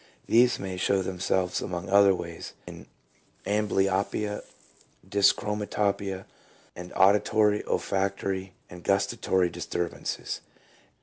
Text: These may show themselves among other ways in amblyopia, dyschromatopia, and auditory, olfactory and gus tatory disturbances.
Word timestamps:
These 0.25 0.57
may 0.57 0.77
show 0.77 1.03
themselves 1.03 1.61
among 1.61 1.87
other 1.87 2.15
ways 2.15 2.53
in 2.65 2.87
amblyopia, 3.45 4.41
dyschromatopia, 5.07 6.25
and 6.75 6.91
auditory, 6.95 7.63
olfactory 7.67 8.53
and 8.67 8.83
gus 8.83 9.05
tatory 9.05 9.51
disturbances. 9.51 10.41